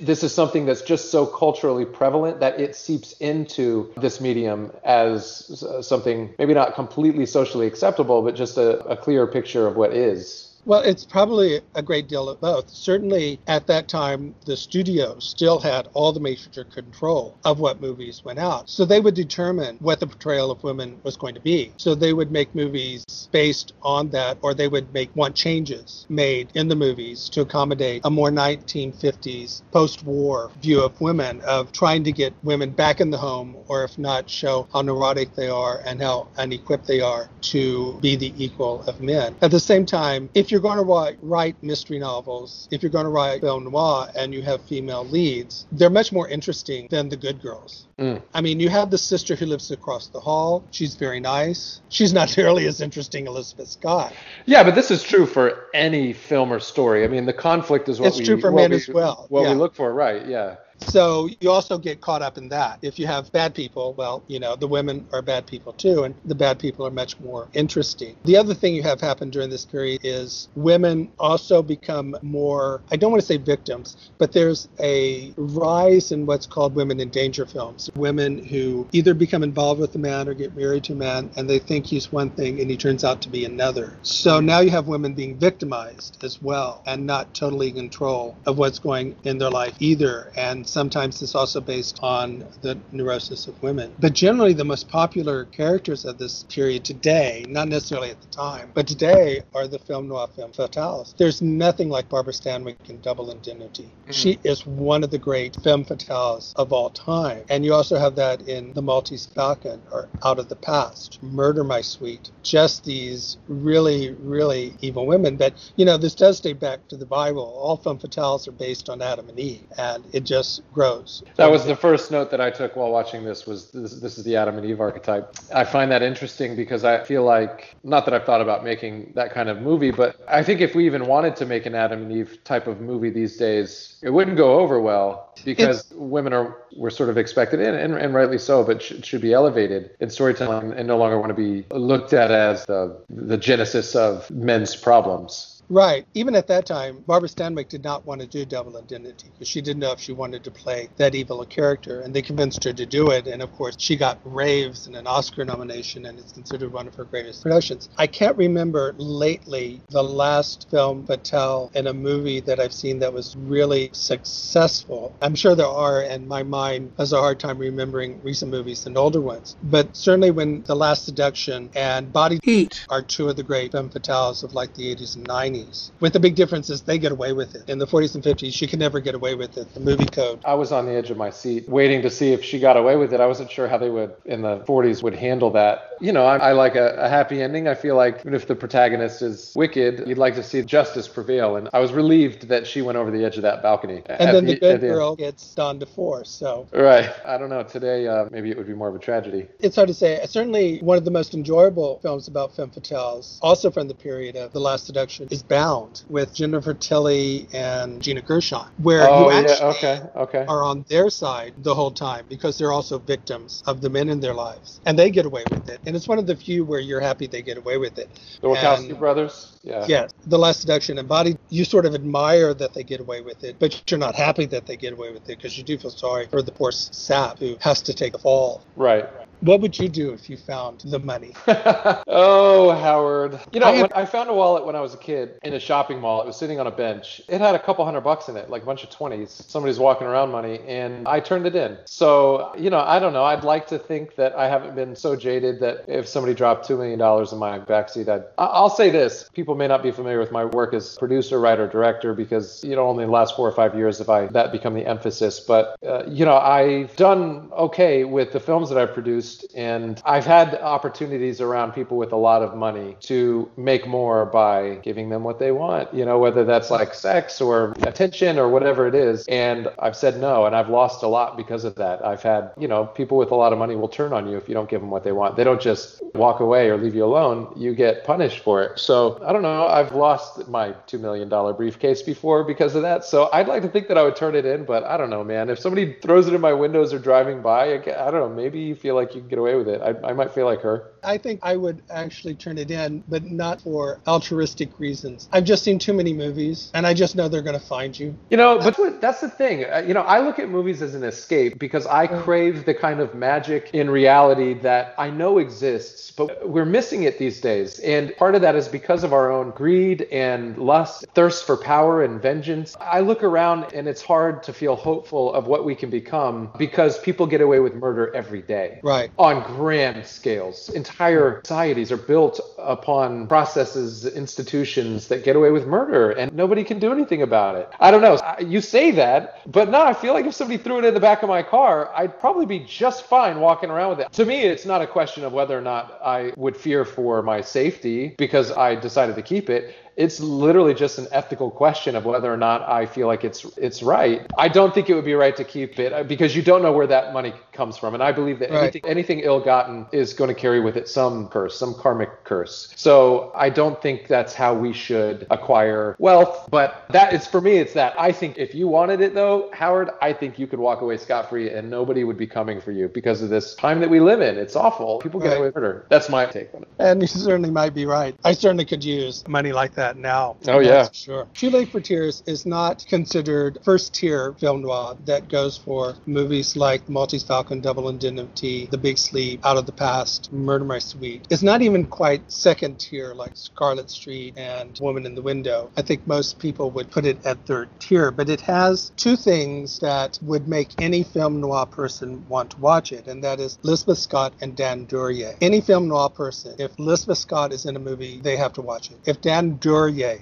[0.00, 5.64] this is something that's just so culturally prevalent that it seeps into this medium as
[5.80, 10.45] something maybe not completely socially acceptable, but just a, a clearer picture of what is?
[10.66, 12.70] Well, it's probably a great deal of both.
[12.70, 18.24] Certainly, at that time, the studios still had all the major control of what movies
[18.24, 18.68] went out.
[18.68, 21.72] So they would determine what the portrayal of women was going to be.
[21.76, 26.48] So they would make movies based on that, or they would make want changes made
[26.54, 32.02] in the movies to accommodate a more 1950s post war view of women, of trying
[32.02, 35.80] to get women back in the home, or if not, show how neurotic they are
[35.86, 39.36] and how unequipped they are to be the equal of men.
[39.42, 42.88] At the same time, if you're you're going to write, write mystery novels, if you're
[42.88, 47.10] going to write film noir and you have female leads, they're much more interesting than
[47.10, 47.88] the good girls.
[47.98, 48.22] Mm.
[48.32, 50.64] I mean, you have the sister who lives across the hall.
[50.70, 51.82] She's very nice.
[51.90, 54.14] She's not nearly as interesting Elizabeth Scott.
[54.46, 57.04] Yeah, but this is true for any film or story.
[57.04, 59.26] I mean, the conflict is what it's we, true for men we, as well.
[59.28, 59.50] What yeah.
[59.50, 60.26] we look for, right?
[60.26, 60.56] Yeah.
[60.80, 62.78] So you also get caught up in that.
[62.82, 66.14] If you have bad people, well, you know, the women are bad people too, and
[66.24, 68.16] the bad people are much more interesting.
[68.24, 72.96] The other thing you have happen during this period is women also become more, I
[72.96, 77.46] don't want to say victims, but there's a rise in what's called women in danger
[77.46, 77.90] films.
[77.96, 81.48] Women who either become involved with a man or get married to a man and
[81.48, 83.96] they think he's one thing and he turns out to be another.
[84.02, 88.58] So now you have women being victimized as well and not totally in control of
[88.58, 90.32] what's going in their life either.
[90.36, 93.94] And sometimes it's also based on the neurosis of women.
[93.98, 98.70] But generally, the most popular characters of this period today, not necessarily at the time,
[98.74, 101.16] but today are the film noir femme fatales.
[101.16, 103.90] There's nothing like Barbara Stanwyck in Double Indemnity.
[104.08, 104.12] Mm.
[104.12, 107.44] She is one of the great femme fatales of all time.
[107.48, 111.64] And you also have that in The Maltese Falcon or Out of the Past, Murder
[111.64, 112.30] My Sweet.
[112.42, 115.36] Just these really, really evil women.
[115.36, 117.42] But, you know, this does date back to the Bible.
[117.42, 119.66] All femme fatales are based on Adam and Eve.
[119.78, 121.22] And it just grows.
[121.36, 124.24] That was the first note that I took while watching this was this, this is
[124.24, 125.34] the Adam and Eve archetype.
[125.54, 129.32] I find that interesting because I feel like not that I've thought about making that
[129.32, 132.12] kind of movie, but I think if we even wanted to make an Adam and
[132.12, 136.56] Eve type of movie these days, it wouldn't go over well because it's, women are
[136.76, 140.10] were sort of expected and, and, and rightly so, but sh- should be elevated in
[140.10, 144.76] storytelling and no longer want to be looked at as the the genesis of men's
[144.76, 145.55] problems.
[145.68, 146.06] Right.
[146.14, 149.60] Even at that time, Barbara Stanwyck did not want to do Double Indemnity because she
[149.60, 152.72] didn't know if she wanted to play that evil a character, and they convinced her
[152.72, 153.26] to do it.
[153.26, 156.94] And of course, she got raves and an Oscar nomination, and it's considered one of
[156.94, 157.88] her greatest productions.
[157.98, 163.12] I can't remember lately the last femme fatale in a movie that I've seen that
[163.12, 165.16] was really successful.
[165.20, 168.96] I'm sure there are, and my mind has a hard time remembering recent movies and
[168.96, 169.56] older ones.
[169.64, 173.90] But certainly, when The Last Seduction and Body Heat are two of the great femme
[173.90, 175.55] fatales of like the 80s and 90s.
[176.00, 177.68] With the big difference is they get away with it.
[177.68, 179.72] In the 40s and 50s, she could never get away with it.
[179.74, 180.40] The movie code.
[180.44, 182.96] I was on the edge of my seat waiting to see if she got away
[182.96, 183.20] with it.
[183.20, 185.92] I wasn't sure how they would in the 40s would handle that.
[186.00, 187.68] You know, I, I like a, a happy ending.
[187.68, 191.56] I feel like even if the protagonist is wicked, you'd like to see justice prevail.
[191.56, 194.02] And I was relieved that she went over the edge of that balcony.
[194.06, 196.30] And then the, the good girl gets done to force.
[196.30, 197.10] So right.
[197.24, 197.62] I don't know.
[197.62, 199.46] Today, uh, maybe it would be more of a tragedy.
[199.60, 200.24] It's hard to say.
[200.26, 204.52] Certainly, one of the most enjoyable films about femme fatales, also from the period of
[204.52, 209.56] The Last Seduction, is Bound with Jennifer Tilly and Gina Gershon, where oh, you actually
[209.58, 209.74] yeah.
[209.74, 210.02] okay.
[210.16, 210.44] Okay.
[210.48, 214.20] are on their side the whole time because they're also victims of the men in
[214.20, 215.80] their lives, and they get away with it.
[215.86, 218.08] And it's one of the few where you're happy they get away with it.
[218.40, 219.52] The Wachowski And- brothers.
[219.62, 219.84] Yeah.
[219.88, 223.42] Yes, The Last Seduction and Body, you sort of admire that they get away with
[223.42, 225.90] it, but you're not happy that they get away with it because you do feel
[225.90, 228.62] sorry for the poor sap who has to take the fall.
[228.76, 229.04] Right.
[229.40, 231.34] What would you do if you found the money?
[231.46, 233.38] oh, Howard.
[233.52, 235.60] You know, I when I found a wallet when I was a kid in a
[235.60, 236.22] shopping mall.
[236.22, 237.20] It was sitting on a bench.
[237.28, 239.28] It had a couple hundred bucks in it, like a bunch of 20s.
[239.28, 241.76] Somebody's walking around money, and I turned it in.
[241.86, 243.24] So, you know, I don't know.
[243.24, 246.78] I'd like to think that I haven't been so jaded that if somebody dropped $2
[246.78, 248.24] million in my backseat, I'd.
[248.38, 249.28] I'll say this.
[249.34, 252.88] People may not be familiar with my work as producer, writer, director, because, you know,
[252.88, 255.40] only the last four or five years have I that become the emphasis.
[255.40, 260.26] But, uh, you know, I've done okay with the films that I've produced, and I've
[260.26, 265.24] had opportunities around people with a lot of money to make more by giving them
[265.24, 269.26] what they want, you know, whether that's like sex or attention or whatever it is.
[269.28, 272.04] And I've said no, and I've lost a lot because of that.
[272.04, 274.48] I've had, you know, people with a lot of money will turn on you if
[274.48, 275.36] you don't give them what they want.
[275.36, 277.52] They don't just walk away or leave you alone.
[277.56, 278.78] You get punished for it.
[278.78, 279.66] So I don't know.
[279.66, 283.04] I've lost my $2 million briefcase before because of that.
[283.04, 285.24] So I'd like to think that I would turn it in, but I don't know,
[285.24, 285.50] man.
[285.50, 288.28] If somebody throws it in my windows or driving by, I, I don't know.
[288.28, 289.80] Maybe you feel like you can get away with it.
[289.82, 290.92] I, I might feel like her.
[291.06, 295.28] I think I would actually turn it in, but not for altruistic reasons.
[295.32, 298.16] I've just seen too many movies, and I just know they're going to find you.
[298.28, 299.64] You know, but that's the thing.
[299.64, 302.98] Uh, You know, I look at movies as an escape because I crave the kind
[303.00, 307.78] of magic in reality that I know exists, but we're missing it these days.
[307.78, 312.02] And part of that is because of our own greed and lust, thirst for power
[312.02, 312.76] and vengeance.
[312.80, 316.98] I look around and it's hard to feel hopeful of what we can become because
[316.98, 319.10] people get away with murder every day Right.
[319.18, 320.68] on grand scales.
[320.70, 326.78] Entire societies are built upon processes, institutions that get away with murder, and nobody can
[326.78, 327.68] do anything about it.
[327.80, 328.18] I don't know.
[328.40, 331.22] You say that, but no, I feel like if somebody threw it in the back
[331.22, 334.12] of my car, I'd probably be just fine walking around with it.
[334.12, 337.40] To me, it's not a question of whether or not I would fear for my
[337.40, 342.32] safety because I decided to keep it it's literally just an ethical question of whether
[342.32, 344.26] or not I feel like it's it's right.
[344.38, 346.72] I don't think it would be right to keep it uh, because you don't know
[346.72, 348.62] where that money comes from, and I believe that Right.
[348.62, 352.72] anything anything ill-gotten is going to carry with it some curse, some karmic curse.
[352.76, 356.48] So I don't think that's how we should acquire wealth.
[356.50, 359.90] But that is for me, it's that I think if you wanted it though, Howard,
[360.02, 363.22] I think you could walk away scot-free and nobody would be coming for you because
[363.22, 364.36] of this time that we live in.
[364.36, 364.98] It's awful.
[364.98, 365.36] People get Right.
[365.38, 365.86] away with murder.
[365.90, 366.68] That's my take on it.
[366.78, 368.14] And you certainly might be right.
[368.24, 370.36] I certainly could use money like that now.
[370.48, 370.88] Oh, yeah.
[370.92, 371.28] Sure.
[371.34, 376.56] Too Late for Tears is not considered first tier film noir that goes for movies
[376.56, 381.26] like Maltese Falcon, Double Indemnity, The Big Sleep, Out of the Past, Murder My Sweet.
[381.30, 385.70] It's not even quite second tier like Scarlet Street and Woman in the Window.
[385.76, 389.78] I think most people would put it at third tier, but it has two things
[389.80, 393.98] that would make any film noir person want to watch it, and that is Lizabeth
[393.98, 395.36] Scott and Dan Duryea.
[395.40, 398.90] Any film noir person, if Lizabeth Scott is in a movie, they have to watch
[398.90, 398.98] it.
[399.04, 399.75] If Dan Duryea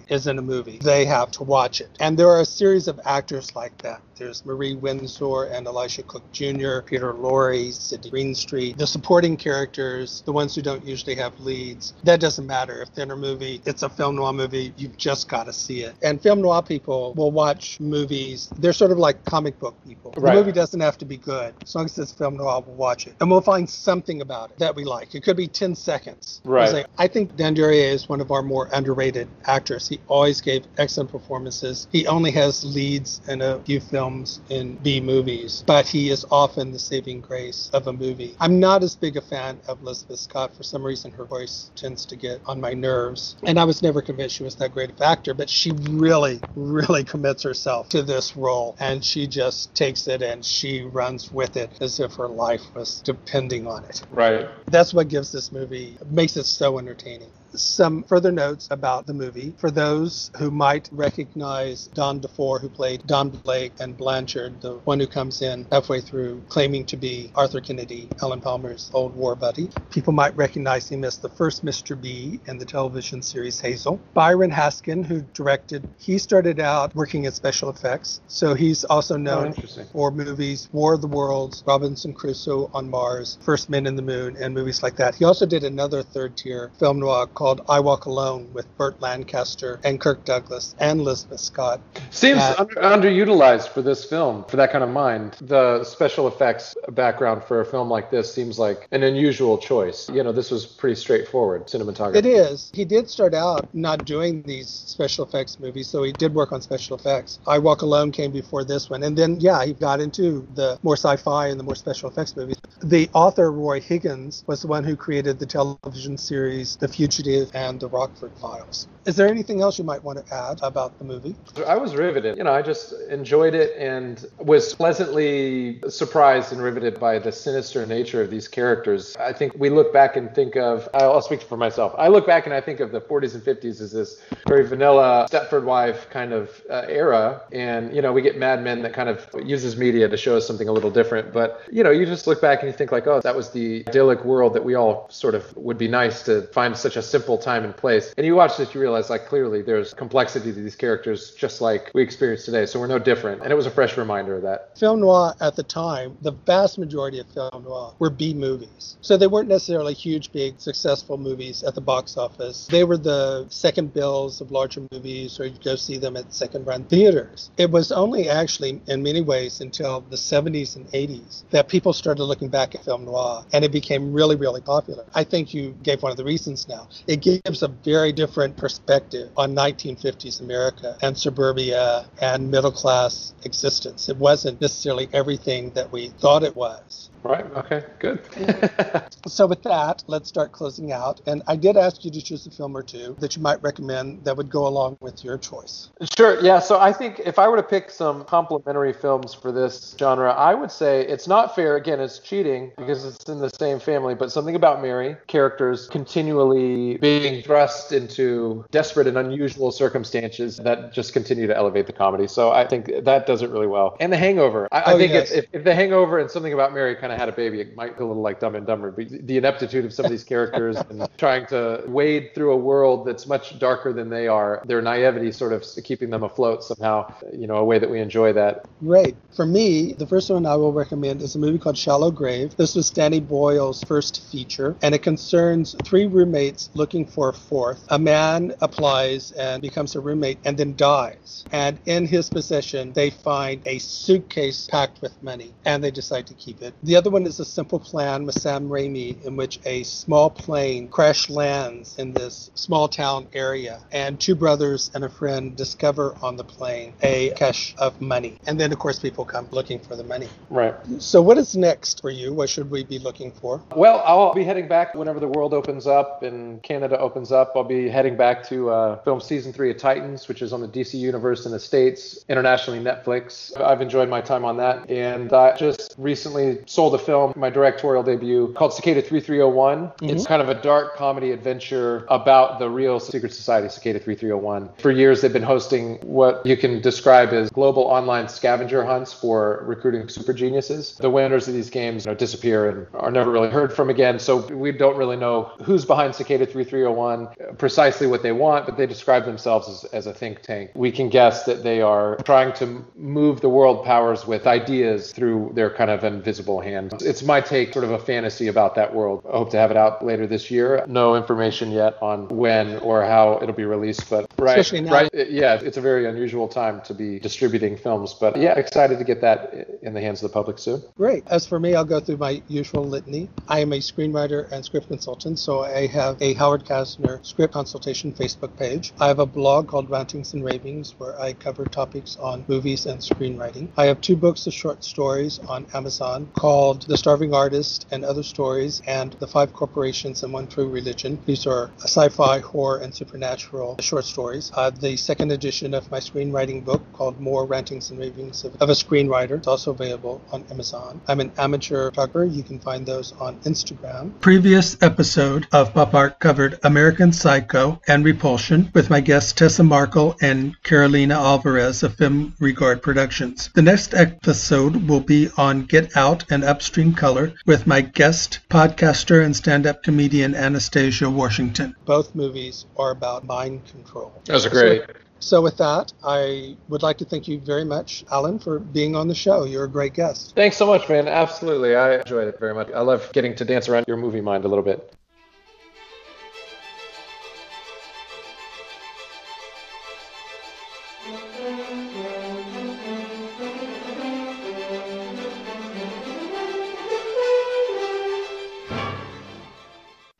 [0.08, 1.90] is in a movie, they have to watch it.
[2.00, 4.02] And there are a series of actors like that.
[4.16, 8.79] There's Marie Windsor and Elisha Cook Jr., Peter Lorre, Sidney Greenstreet.
[8.79, 12.81] The supporting characters, the ones who don't usually have leads, that doesn't matter.
[12.81, 15.83] If they're in a movie, it's a film noir movie, you've just got to see
[15.83, 15.94] it.
[16.03, 18.50] And film noir people will watch movies.
[18.59, 20.12] They're sort of like comic book people.
[20.16, 20.35] Right.
[20.35, 21.53] The movie doesn't have to be good.
[21.62, 23.14] As long as it's film noir, we'll watch it.
[23.20, 25.14] And we'll find something about it that we like.
[25.14, 26.40] It could be 10 seconds.
[26.44, 26.64] Right.
[26.64, 29.88] It's like, I think Dan Duryea is one of our more underrated actors.
[29.88, 31.88] He always gave excellent performances.
[31.90, 34.03] He only has leads in a few films.
[34.04, 38.36] Films in B movies, but he is often the saving grace of a movie.
[38.38, 40.54] I'm not as big a fan of Elizabeth Scott.
[40.54, 43.36] For some reason, her voice tends to get on my nerves.
[43.44, 46.38] And I was never convinced she was that great of an actor, but she really,
[46.54, 48.76] really commits herself to this role.
[48.79, 53.00] And she just takes it and she runs with it as if her life was
[53.00, 54.02] depending on it.
[54.10, 54.48] Right.
[54.66, 59.55] That's what gives this movie, makes it so entertaining some further notes about the movie
[59.59, 65.00] for those who might recognize Don DeFore, who played Don Blake and Blanchard, the one
[65.00, 69.69] who comes in halfway through claiming to be Arthur Kennedy, Alan Palmer's old war buddy.
[69.90, 72.00] People might recognize him as the first Mr.
[72.00, 74.00] B in the television series Hazel.
[74.15, 79.19] Byron Haskin, who directed, he started out working in special effects, so he's also oh,
[79.19, 83.96] known oh, for movies War of the Worlds, Robinson Crusoe on Mars, First Men in
[83.96, 85.15] the Moon, and movies like that.
[85.15, 89.02] He also did another third tier film noir called called I Walk Alone with Burt
[89.02, 91.78] Lancaster and Kirk Douglas and Elizabeth Scott.
[92.08, 95.36] Seems under, underutilized for this film, for that kind of mind.
[95.42, 100.08] The special effects background for a film like this seems like an unusual choice.
[100.08, 102.16] You know, this was pretty straightforward cinematography.
[102.16, 102.72] It is.
[102.72, 106.62] He did start out not doing these special effects movies, so he did work on
[106.62, 107.40] special effects.
[107.46, 109.02] I Walk Alone came before this one.
[109.02, 112.34] And then, yeah, he got into the more sci fi and the more special effects
[112.36, 112.56] movies.
[112.82, 117.80] The author, Roy Huggins, was the one who created the television series The Fugitive and
[117.80, 118.88] the Rockford Files.
[119.06, 121.37] Is there anything else you might want to add about the movie?
[121.66, 122.38] I was riveted.
[122.38, 127.85] You know, I just enjoyed it and was pleasantly surprised and riveted by the sinister
[127.85, 129.14] nature of these characters.
[129.20, 131.94] I think we look back and think of, I'll speak for myself.
[131.98, 135.26] I look back and I think of the 40s and 50s as this very vanilla
[135.30, 137.42] Stepford wife kind of uh, era.
[137.52, 140.46] And, you know, we get Mad Men that kind of uses media to show us
[140.46, 141.32] something a little different.
[141.32, 143.85] But, you know, you just look back and you think, like, oh, that was the
[143.88, 147.23] idyllic world that we all sort of would be nice to find such a simple
[147.38, 148.14] time and place.
[148.16, 151.60] And you watch this, you realize realize like clearly there's complexity to these characters just
[151.60, 152.66] like we experience today.
[152.66, 153.42] So we're no different.
[153.42, 154.79] And it was a fresh reminder of that.
[154.79, 158.96] Film noir at the time, the vast majority of film noir were B movies.
[159.00, 162.66] So they weren't necessarily huge, big, successful movies at the box office.
[162.70, 166.66] They were the second bills of larger movies, or you'd go see them at second
[166.66, 167.50] run theaters.
[167.56, 172.25] It was only actually, in many ways, until the 70s and 80s that people started
[172.25, 175.04] looking back at film noir and it became really, really popular.
[175.14, 176.88] I think you gave one of the reasons now.
[177.06, 184.08] It gives a very different perspective on 1950s America and suburbia and middle class existence.
[184.08, 187.10] It wasn't necessarily everything that we thought it was.
[187.25, 187.46] Right.
[187.56, 187.83] Okay.
[188.00, 188.20] Good.
[189.27, 191.22] so with that, let's start closing out.
[191.27, 194.25] And I did ask you to choose a film or two that you might recommend
[194.27, 195.88] that would go along with your choice.
[196.16, 196.38] Sure.
[196.42, 196.58] Yeah.
[196.58, 200.52] So I think if I were to pick some complementary films for this genre, I
[200.52, 201.77] would say it's not fair.
[201.77, 204.14] Again, it's cheating because it's in the same family.
[204.14, 211.14] But something about Mary, characters continually being thrust into desperate and unusual circumstances that just
[211.14, 212.27] continue to elevate the comedy.
[212.27, 213.96] So I think that does it really well.
[213.98, 214.68] And The Hangover.
[214.70, 215.31] I, oh, I think yes.
[215.31, 217.77] if, if, if The Hangover and something about Mary kind of had a baby, it
[217.77, 218.90] might feel a little like Dumb and Dumber.
[218.90, 223.06] But the ineptitude of some of these characters and trying to wade through a world
[223.06, 227.46] that's much darker than they are, their naivety sort of keeping them afloat somehow, you
[227.46, 228.67] know, a way that we enjoy that.
[228.81, 229.17] Right.
[229.35, 232.56] For me, the first one I will recommend is a movie called Shallow Grave.
[232.56, 237.85] This was Danny Boyle's first feature, and it concerns three roommates looking for a fourth.
[237.88, 241.44] A man applies and becomes a roommate and then dies.
[241.52, 246.35] And in his possession, they find a suitcase packed with money, and they decide to
[246.35, 246.75] keep it.
[246.83, 250.88] The other one is A Simple Plan with Sam Raimi, in which a small plane
[250.88, 256.37] crash lands in this small town area, and two brothers and a friend discover on
[256.37, 258.38] the plane a cache of money.
[258.46, 260.29] And then, of course, people come looking for the money.
[260.50, 260.75] Right.
[260.98, 262.33] So, what is next for you?
[262.33, 263.63] What should we be looking for?
[263.75, 267.52] Well, I'll be heading back whenever the world opens up and Canada opens up.
[267.55, 270.69] I'll be heading back to uh, film season three of Titans, which is on the
[270.69, 273.59] DC Universe in the States, internationally Netflix.
[273.61, 274.90] I've enjoyed my time on that.
[274.90, 279.78] And I just recently sold a film, my directorial debut, called Cicada 3301.
[279.78, 280.08] Mm-hmm.
[280.08, 284.70] It's kind of a dark comedy adventure about the real secret society, Cicada 3301.
[284.78, 289.62] For years, they've been hosting what you can describe as global online scavenger hunts for
[289.66, 290.96] recruiting super geniuses.
[290.96, 294.18] The winners of these games you know, disappear and are never really heard from again.
[294.18, 298.86] So we don't really know who's behind Cicada 3301, precisely what they want, but they
[298.86, 300.70] describe themselves as, as a think tank.
[300.74, 305.52] We can guess that they are trying to move the world powers with ideas through
[305.54, 306.94] their kind of invisible hand hand.
[307.02, 309.25] It's my take, sort of a fantasy about that world.
[309.29, 310.85] I hope to have it out later this year.
[310.88, 314.92] No information yet on when or how it'll be released, but right, Especially now.
[314.92, 318.14] right, yeah, it's a very unusual time to be distributing films.
[318.14, 319.38] But yeah, excited to get that
[319.83, 320.83] in the hands of the public soon.
[320.96, 321.25] Great.
[321.29, 323.29] As for me, I'll go through my usual litany.
[323.48, 328.12] I am a screenwriter and script consultant, so I have a Howard Kastner script consultation
[328.12, 328.92] Facebook page.
[329.00, 333.00] I have a blog called Rantings and Ravings where I cover topics on movies and
[333.00, 333.68] screenwriting.
[333.77, 338.23] I have two books of short stories on Amazon called The Starving Artist and Other
[338.23, 341.19] Stories and The Five Corporations and One True Religion.
[341.27, 344.50] These are sci-fi, horror, and supernatural short stories.
[344.54, 348.71] Uh, the second edition of my screenwriting book called More Rantings and Ravings of, of
[348.71, 351.02] a Screenwriter is also available on Amazon.
[351.06, 352.25] I'm an amateur photographer.
[352.25, 354.19] You can find those on Instagram.
[354.21, 360.17] Previous episode of Pop Art covered American Psycho and Repulsion with my guests Tessa Markle
[360.23, 363.50] and Carolina Alvarez of Film Regard Productions.
[363.54, 369.25] The next episode will be on Get Out and Upstream Color with my guest, podcaster
[369.25, 371.75] and stand-up comedian Anastasia Washington.
[371.85, 374.23] Both movies are about mind control.
[374.27, 374.83] Those are great.
[374.87, 378.94] So, so with that, I would like to thank you very much, Alan, for being
[378.94, 379.42] on the show.
[379.42, 380.37] You're a great guest.
[380.37, 381.09] Thanks so much, man.
[381.09, 381.75] Absolutely.
[381.75, 382.71] I enjoyed it very much.
[382.71, 384.94] I love getting to dance around your movie mind a little bit.